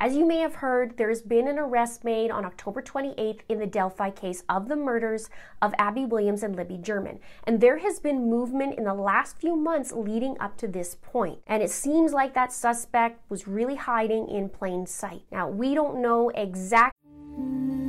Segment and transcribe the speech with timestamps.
[0.00, 3.66] As you may have heard, there's been an arrest made on October 28th in the
[3.66, 5.28] Delphi case of the murders
[5.60, 7.18] of Abby Williams and Libby German.
[7.42, 11.40] And there has been movement in the last few months leading up to this point.
[11.48, 15.22] And it seems like that suspect was really hiding in plain sight.
[15.32, 16.94] Now, we don't know exactly.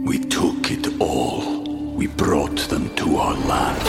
[0.03, 1.62] we took it all.
[1.94, 3.88] We brought them to our land.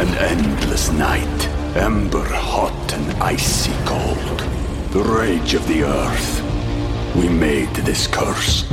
[0.00, 4.38] An endless night, ember hot and icy cold.
[4.92, 6.53] The rage of the earth.
[7.14, 8.64] We made this curse.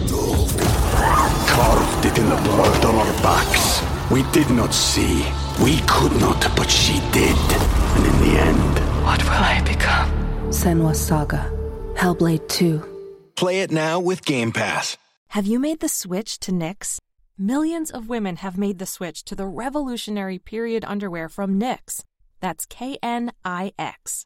[1.47, 3.81] Carved it in the blood on our backs.
[4.09, 5.25] We did not see.
[5.63, 7.37] We could not, but she did.
[7.95, 10.09] And in the end, What will I become?
[10.51, 11.49] Senua's Saga.
[11.95, 12.81] Hellblade 2.
[13.35, 14.97] Play it now with Game Pass.
[15.29, 16.99] Have you made the switch to Knix?
[17.37, 22.03] Millions of women have made the switch to the revolutionary period underwear from Knix.
[22.39, 24.25] That's K N I X.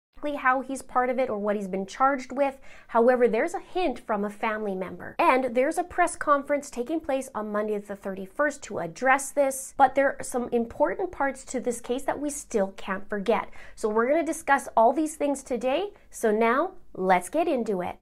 [0.35, 2.57] how he's part of it or what he's been charged with.
[2.87, 5.15] However, there's a hint from a family member.
[5.19, 9.73] And there's a press conference taking place on Monday the 31st to address this.
[9.77, 13.49] But there are some important parts to this case that we still can't forget.
[13.75, 15.89] So we're going to discuss all these things today.
[16.09, 17.97] So now, let's get into it.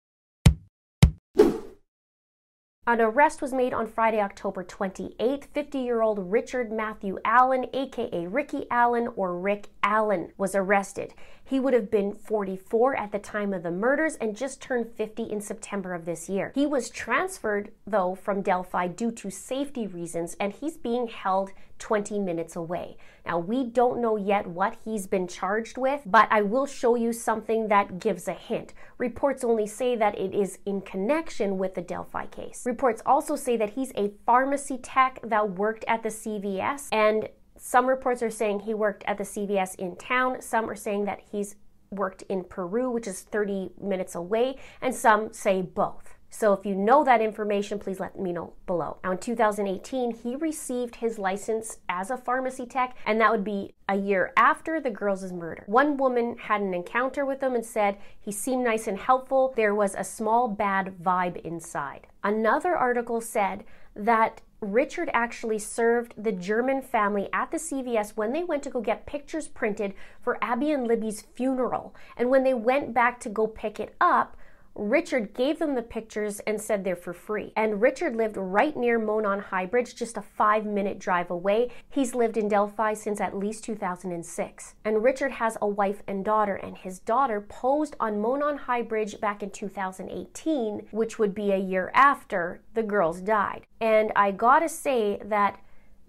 [2.89, 5.45] An arrest was made on Friday, October 28th.
[5.53, 11.13] 50 year old Richard Matthew Allen, aka Ricky Allen or Rick Allen, was arrested.
[11.49, 15.23] He would have been 44 at the time of the murders and just turned 50
[15.23, 16.51] in September of this year.
[16.53, 21.49] He was transferred, though, from Delphi due to safety reasons, and he's being held
[21.79, 22.97] 20 minutes away.
[23.25, 27.13] Now, we don't know yet what he's been charged with, but I will show you
[27.13, 28.73] something that gives a hint.
[28.99, 32.63] Reports only say that it is in connection with the Delphi case.
[32.65, 37.29] Reports also say that he's a pharmacy tech that worked at the CVS, and
[37.59, 40.41] some reports are saying he worked at the CVS in town.
[40.41, 41.55] Some are saying that he's
[41.91, 46.15] worked in Peru, which is 30 minutes away, and some say both.
[46.31, 48.97] So if you know that information, please let me know below.
[49.03, 53.73] Now, in 2018, he received his license as a pharmacy tech, and that would be
[53.87, 55.63] a year after the girls' murder.
[55.65, 59.53] One woman had an encounter with him and said he seemed nice and helpful.
[59.55, 62.07] There was a small bad vibe inside.
[62.23, 63.63] Another article said
[63.95, 68.81] that Richard actually served the German family at the CVS when they went to go
[68.81, 71.95] get pictures printed for Abby and Libby's funeral.
[72.17, 74.35] And when they went back to go pick it up,
[74.79, 77.51] Richard gave them the pictures and said they're for free.
[77.57, 81.69] And Richard lived right near Monon High Bridge, just a five minute drive away.
[81.89, 84.75] He's lived in Delphi since at least 2006.
[84.85, 89.19] And Richard has a wife and daughter, and his daughter posed on Monon High Bridge
[89.19, 93.65] back in 2018, which would be a year after the girls died.
[93.81, 95.59] And I gotta say that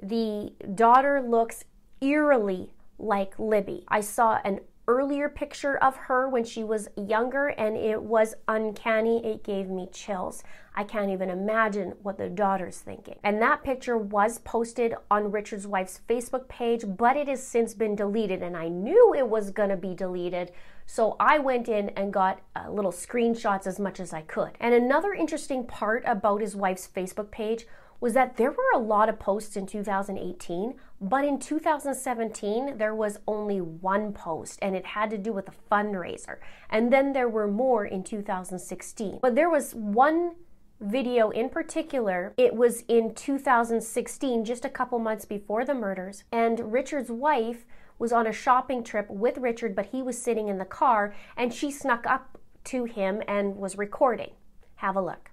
[0.01, 1.65] the daughter looks
[2.01, 3.85] eerily like Libby.
[3.89, 9.25] I saw an earlier picture of her when she was younger, and it was uncanny.
[9.25, 10.43] It gave me chills.
[10.75, 13.19] I can't even imagine what the daughter's thinking.
[13.23, 17.95] And that picture was posted on Richard's wife's Facebook page, but it has since been
[17.95, 20.51] deleted, and I knew it was gonna be deleted.
[20.87, 24.51] So I went in and got uh, little screenshots as much as I could.
[24.59, 27.65] And another interesting part about his wife's Facebook page
[28.01, 33.19] was that there were a lot of posts in 2018, but in 2017 there was
[33.29, 36.39] only one post and it had to do with a fundraiser.
[36.69, 39.19] And then there were more in 2016.
[39.21, 40.33] But there was one
[40.81, 46.73] video in particular, it was in 2016, just a couple months before the murders, and
[46.73, 47.67] Richard's wife
[47.99, 51.53] was on a shopping trip with Richard, but he was sitting in the car and
[51.53, 54.31] she snuck up to him and was recording.
[54.77, 55.30] Have a look.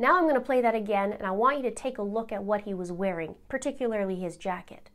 [0.00, 2.30] Now I'm going to play that again, and I want you to take a look
[2.30, 4.90] at what he was wearing, particularly his jacket.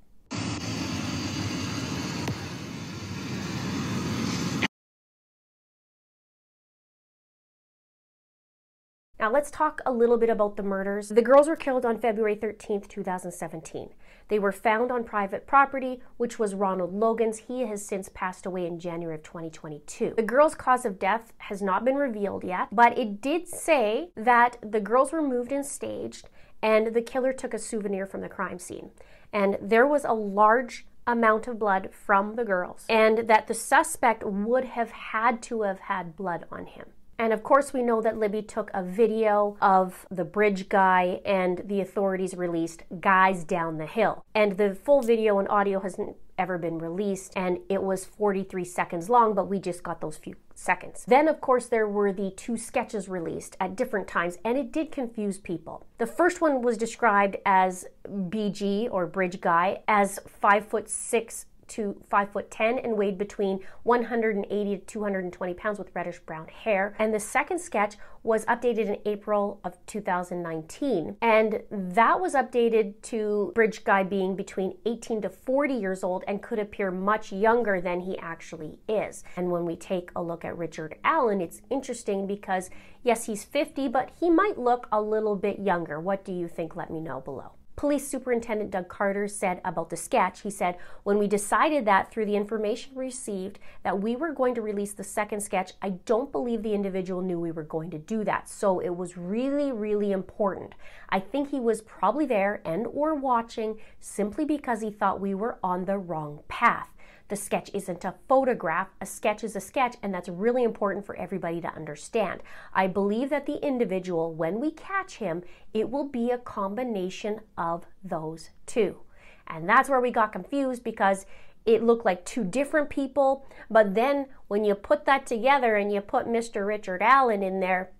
[9.23, 11.07] Now let's talk a little bit about the murders.
[11.07, 13.91] The girls were killed on February 13th, 2017.
[14.27, 17.37] They were found on private property, which was Ronald Logan's.
[17.37, 20.15] He has since passed away in January of 2022.
[20.17, 24.57] The girls' cause of death has not been revealed yet, but it did say that
[24.61, 26.27] the girls were moved and staged,
[26.61, 28.91] and the killer took a souvenir from the crime scene.
[29.31, 34.25] And there was a large amount of blood from the girls, and that the suspect
[34.25, 36.87] would have had to have had blood on him.
[37.17, 41.61] And of course, we know that Libby took a video of the bridge guy, and
[41.65, 44.25] the authorities released Guys Down the Hill.
[44.33, 49.09] And the full video and audio hasn't ever been released, and it was 43 seconds
[49.09, 51.05] long, but we just got those few seconds.
[51.07, 54.91] Then, of course, there were the two sketches released at different times, and it did
[54.91, 55.85] confuse people.
[55.97, 61.99] The first one was described as BG or Bridge Guy as five foot six to
[62.09, 66.95] 5 foot 10 and weighed between 180 to 220 pounds with reddish brown hair.
[66.99, 71.17] And the second sketch was updated in April of 2019.
[71.21, 76.41] And that was updated to Bridge Guy being between 18 to 40 years old and
[76.41, 79.23] could appear much younger than he actually is.
[79.35, 82.69] And when we take a look at Richard Allen, it's interesting because
[83.03, 85.99] yes, he's 50, but he might look a little bit younger.
[85.99, 86.75] What do you think?
[86.75, 87.53] Let me know below.
[87.75, 92.25] Police Superintendent Doug Carter said about the sketch, he said, When we decided that through
[92.27, 96.61] the information received that we were going to release the second sketch, I don't believe
[96.61, 98.47] the individual knew we were going to do that.
[98.47, 100.75] So it was really, really important.
[101.09, 105.57] I think he was probably there and or watching simply because he thought we were
[105.63, 106.92] on the wrong path.
[107.33, 108.89] The sketch isn't a photograph.
[109.01, 112.43] A sketch is a sketch, and that's really important for everybody to understand.
[112.75, 115.41] I believe that the individual, when we catch him,
[115.73, 118.99] it will be a combination of those two.
[119.47, 121.25] And that's where we got confused because
[121.65, 123.47] it looked like two different people.
[123.67, 126.67] But then when you put that together and you put Mr.
[126.67, 127.93] Richard Allen in there,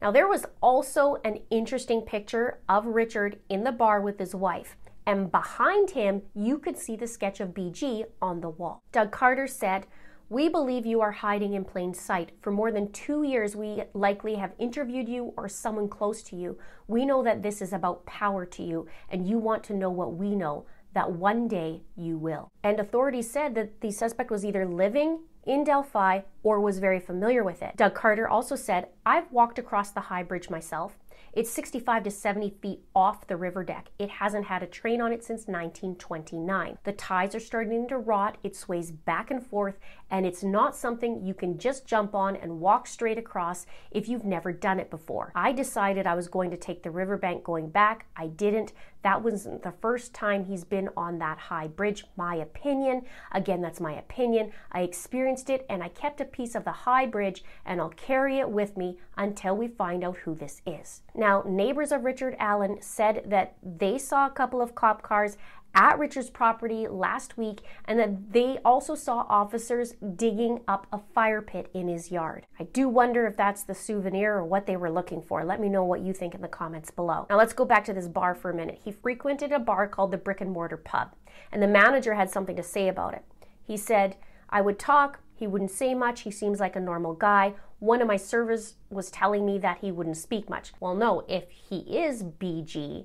[0.00, 4.78] now there was also an interesting picture of Richard in the bar with his wife
[5.06, 8.82] and behind him, you could see the sketch of BG on the wall.
[8.92, 9.86] Doug Carter said,
[10.28, 12.32] we believe you are hiding in plain sight.
[12.40, 16.58] For more than two years, we likely have interviewed you or someone close to you.
[16.88, 20.14] We know that this is about power to you, and you want to know what
[20.14, 22.50] we know, that one day you will.
[22.64, 27.44] And authorities said that the suspect was either living in Delphi or was very familiar
[27.44, 27.76] with it.
[27.76, 30.98] Doug Carter also said, I've walked across the high bridge myself.
[31.36, 33.90] It's 65 to 70 feet off the river deck.
[33.98, 36.78] It hasn't had a train on it since 1929.
[36.82, 39.78] The ties are starting to rot, it sways back and forth,
[40.10, 44.24] and it's not something you can just jump on and walk straight across if you've
[44.24, 45.30] never done it before.
[45.34, 48.06] I decided I was going to take the riverbank going back.
[48.16, 48.72] I didn't.
[49.06, 52.06] That wasn't the first time he's been on that high bridge.
[52.16, 53.02] My opinion.
[53.30, 54.50] Again, that's my opinion.
[54.72, 58.40] I experienced it and I kept a piece of the high bridge and I'll carry
[58.40, 61.02] it with me until we find out who this is.
[61.14, 65.36] Now, neighbors of Richard Allen said that they saw a couple of cop cars
[65.76, 71.42] at Richard's property last week and that they also saw officers digging up a fire
[71.42, 72.46] pit in his yard.
[72.58, 75.44] I do wonder if that's the souvenir or what they were looking for.
[75.44, 77.26] Let me know what you think in the comments below.
[77.28, 78.80] Now let's go back to this bar for a minute.
[78.82, 81.14] He frequented a bar called the Brick and Mortar Pub,
[81.52, 83.24] and the manager had something to say about it.
[83.62, 84.16] He said,
[84.48, 86.22] I would talk, he wouldn't say much.
[86.22, 87.54] He seems like a normal guy.
[87.78, 90.72] One of my servers was telling me that he wouldn't speak much.
[90.80, 93.04] Well, no, if he is BG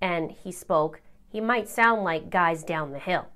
[0.00, 3.26] and he spoke, he might sound like guys down the hill.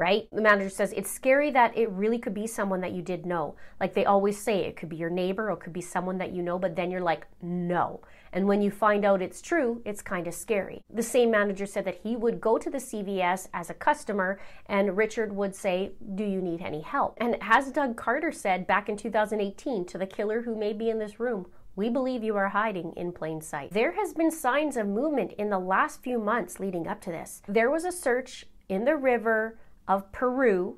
[0.00, 0.26] Right?
[0.32, 3.54] The manager says it's scary that it really could be someone that you did know.
[3.78, 6.32] Like they always say, it could be your neighbor or it could be someone that
[6.32, 8.00] you know, but then you're like, no.
[8.32, 10.80] And when you find out it's true, it's kind of scary.
[10.88, 14.96] The same manager said that he would go to the CVS as a customer and
[14.96, 17.18] Richard would say, Do you need any help?
[17.18, 20.98] And as Doug Carter said back in 2018 to the killer who may be in
[20.98, 23.72] this room, we believe you are hiding in plain sight.
[23.72, 27.42] There has been signs of movement in the last few months leading up to this.
[27.46, 29.58] There was a search in the river
[29.90, 30.76] of Peru,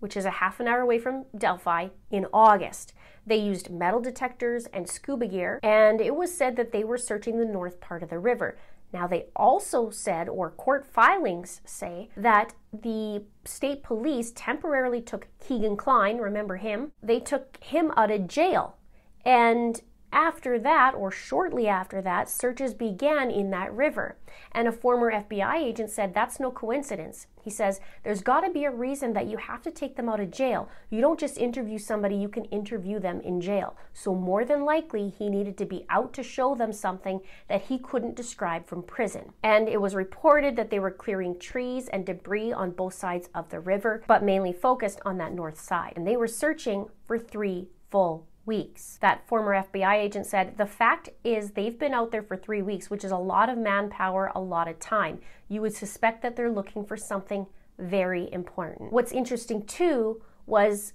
[0.00, 2.92] which is a half an hour away from Delphi, in August.
[3.26, 7.38] They used metal detectors and scuba gear, and it was said that they were searching
[7.38, 8.58] the north part of the river.
[8.92, 15.76] Now, they also said, or court filings say, that the state police temporarily took Kegan
[15.76, 16.92] Kline, remember him?
[17.02, 18.76] They took him out of jail.
[19.24, 19.80] And
[20.12, 24.16] after that, or shortly after that, searches began in that river.
[24.52, 27.26] And a former FBI agent said that's no coincidence.
[27.42, 30.20] He says there's got to be a reason that you have to take them out
[30.20, 30.68] of jail.
[30.90, 33.76] You don't just interview somebody, you can interview them in jail.
[33.94, 37.78] So, more than likely, he needed to be out to show them something that he
[37.78, 39.32] couldn't describe from prison.
[39.42, 43.48] And it was reported that they were clearing trees and debris on both sides of
[43.48, 45.94] the river, but mainly focused on that north side.
[45.96, 48.98] And they were searching for three full weeks.
[49.00, 52.90] That former FBI agent said the fact is they've been out there for three weeks,
[52.90, 55.20] which is a lot of manpower, a lot of time.
[55.48, 57.46] You would suspect that they're looking for something
[57.78, 58.92] very important.
[58.92, 60.92] What's interesting too was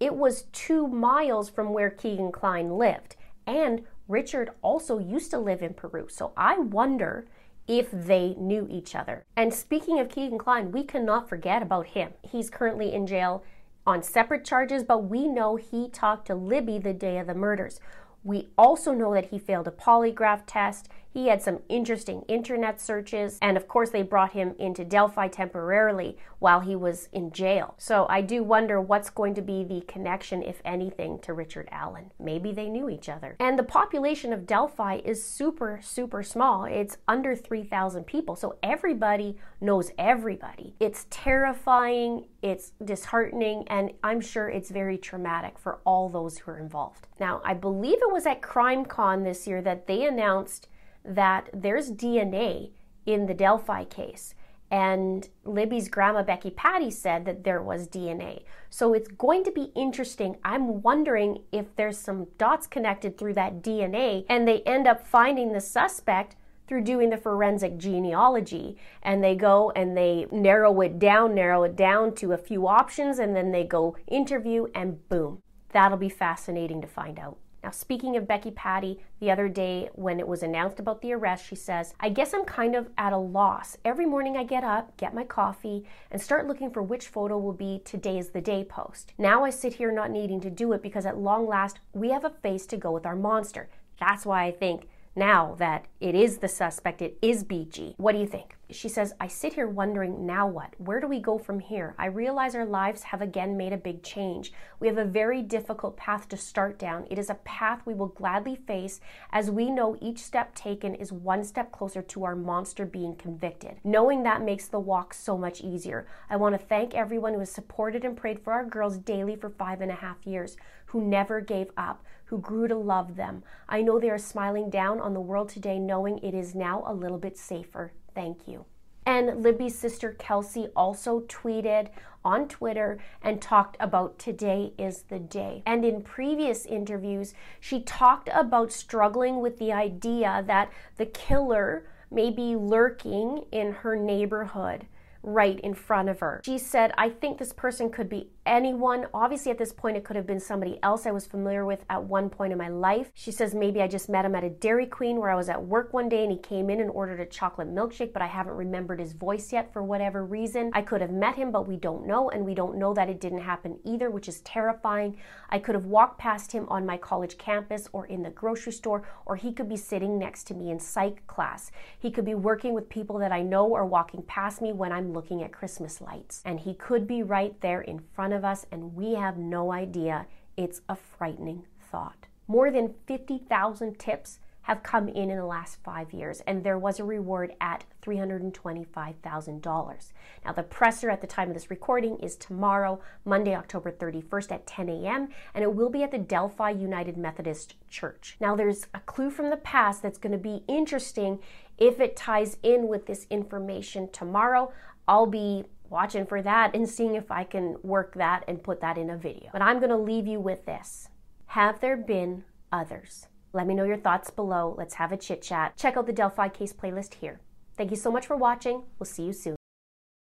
[0.00, 3.16] it was two miles from where Kegan Kline lived.
[3.46, 6.06] And Richard also used to live in Peru.
[6.08, 7.26] So I wonder
[7.66, 9.24] if they knew each other.
[9.36, 12.12] And speaking of Kegan Kline, we cannot forget about him.
[12.22, 13.44] He's currently in jail
[13.88, 17.80] on separate charges, but we know he talked to Libby the day of the murders.
[18.22, 20.90] We also know that he failed a polygraph test.
[21.18, 26.16] He had some interesting internet searches, and of course, they brought him into Delphi temporarily
[26.38, 27.74] while he was in jail.
[27.76, 32.12] So I do wonder what's going to be the connection, if anything, to Richard Allen.
[32.20, 33.34] Maybe they knew each other.
[33.40, 36.66] And the population of Delphi is super, super small.
[36.66, 40.76] It's under 3,000 people, so everybody knows everybody.
[40.78, 46.58] It's terrifying, it's disheartening, and I'm sure it's very traumatic for all those who are
[46.58, 47.08] involved.
[47.18, 50.68] Now, I believe it was at CrimeCon this year that they announced
[51.04, 52.70] that there's DNA
[53.06, 54.34] in the Delphi case.
[54.70, 58.42] And Libby's grandma, Becky Patty, said that there was DNA.
[58.68, 60.36] So it's going to be interesting.
[60.44, 65.52] I'm wondering if there's some dots connected through that DNA and they end up finding
[65.52, 66.36] the suspect
[66.66, 68.76] through doing the forensic genealogy.
[69.02, 73.18] And they go and they narrow it down, narrow it down to a few options,
[73.18, 75.40] and then they go interview, and boom.
[75.70, 77.38] That'll be fascinating to find out.
[77.62, 81.46] Now, speaking of Becky Patty, the other day when it was announced about the arrest,
[81.46, 83.76] she says, I guess I'm kind of at a loss.
[83.84, 87.52] Every morning I get up, get my coffee, and start looking for which photo will
[87.52, 89.12] be today's the day post.
[89.18, 92.24] Now I sit here not needing to do it because at long last we have
[92.24, 93.68] a face to go with our monster.
[93.98, 94.88] That's why I think
[95.18, 97.94] now that it is the suspect, it is BG.
[97.98, 98.54] What do you think?
[98.70, 100.74] She says, I sit here wondering, now what?
[100.76, 101.94] Where do we go from here?
[101.98, 104.52] I realize our lives have again made a big change.
[104.78, 107.06] We have a very difficult path to start down.
[107.10, 109.00] It is a path we will gladly face
[109.32, 113.78] as we know each step taken is one step closer to our monster being convicted.
[113.84, 116.06] Knowing that makes the walk so much easier.
[116.28, 119.48] I want to thank everyone who has supported and prayed for our girls daily for
[119.48, 123.42] five and a half years, who never gave up, who grew to love them.
[123.68, 126.94] I know they are smiling down on the world today, knowing it is now a
[126.94, 127.92] little bit safer.
[128.14, 128.64] Thank you.
[129.06, 131.88] And Libby's sister Kelsey also tweeted
[132.24, 135.62] on Twitter and talked about today is the day.
[135.64, 142.30] And in previous interviews, she talked about struggling with the idea that the killer may
[142.30, 144.86] be lurking in her neighborhood
[145.22, 146.40] right in front of her.
[146.44, 149.06] She said, I think this person could be anyone.
[149.12, 152.02] Obviously, at this point, it could have been somebody else I was familiar with at
[152.02, 153.10] one point in my life.
[153.14, 155.62] She says, maybe I just met him at a Dairy Queen where I was at
[155.62, 158.54] work one day and he came in and ordered a chocolate milkshake, but I haven't
[158.54, 160.70] remembered his voice yet for whatever reason.
[160.74, 163.20] I could have met him, but we don't know, and we don't know that it
[163.20, 165.16] didn't happen either, which is terrifying.
[165.50, 169.06] I could have walked past him on my college campus or in the grocery store,
[169.26, 171.70] or he could be sitting next to me in psych class.
[171.98, 175.12] He could be working with people that I know or walking past me when I'm
[175.12, 176.42] looking at Christmas lights.
[176.44, 179.72] And he could be right there in front of of us and we have no
[179.72, 180.26] idea.
[180.56, 182.28] It's a frightening thought.
[182.46, 187.00] More than 50,000 tips have come in in the last five years, and there was
[187.00, 190.12] a reward at $325,000.
[190.44, 194.66] Now, the presser at the time of this recording is tomorrow, Monday, October 31st at
[194.66, 198.36] 10 a.m., and it will be at the Delphi United Methodist Church.
[198.40, 201.38] Now, there's a clue from the past that's going to be interesting
[201.78, 204.70] if it ties in with this information tomorrow.
[205.06, 208.98] I'll be watching for that and seeing if I can work that and put that
[208.98, 209.50] in a video.
[209.52, 211.08] But I'm going to leave you with this.
[211.46, 213.26] Have there been others?
[213.52, 214.74] Let me know your thoughts below.
[214.76, 215.76] Let's have a chit chat.
[215.76, 217.40] Check out the Delphi case playlist here.
[217.76, 218.82] Thank you so much for watching.
[218.98, 219.56] We'll see you soon.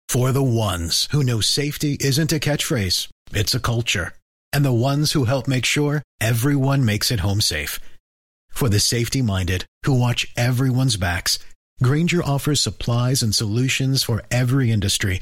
[0.10, 4.14] For the ones who know safety isn't a catchphrase, it's a culture.
[4.54, 7.80] And the ones who help make sure everyone makes it home safe.
[8.50, 11.40] For the safety minded who watch everyone's backs,
[11.84, 15.22] Grainger offers supplies and solutions for every industry,